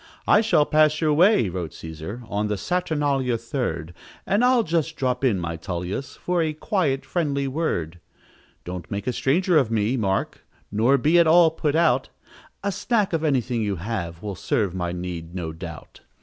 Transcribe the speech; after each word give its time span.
"I 0.25 0.41
shall 0.41 0.65
pass 0.65 0.99
your 0.99 1.13
way," 1.13 1.47
wrote 1.47 1.69
Cæsar, 1.69 2.23
"On 2.27 2.47
the 2.47 2.57
Saturnalia, 2.57 3.37
Third, 3.37 3.93
And 4.25 4.43
I'll 4.43 4.63
just 4.63 4.95
drop 4.95 5.23
in, 5.23 5.39
my 5.39 5.57
Tullius, 5.57 6.15
For 6.15 6.41
a 6.41 6.53
quiet 6.53 7.05
friendly 7.05 7.47
word: 7.47 7.99
"Don't 8.65 8.89
make 8.89 9.05
a 9.05 9.13
stranger 9.13 9.59
of 9.59 9.69
me, 9.69 9.97
Marc, 9.97 10.43
Nor 10.71 10.97
be 10.97 11.19
at 11.19 11.27
all 11.27 11.51
put 11.51 11.75
out, 11.75 12.09
A 12.63 12.71
snack 12.71 13.13
of 13.13 13.23
anything 13.23 13.61
you 13.61 13.75
have 13.75 14.23
Will 14.23 14.33
serve 14.33 14.73
my 14.73 14.91
need, 14.91 15.35
no 15.35 15.53
doubt. 15.53 16.01